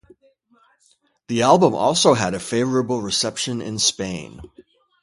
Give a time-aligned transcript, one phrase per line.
[1.27, 4.41] The album also had a favorable reception in Spain.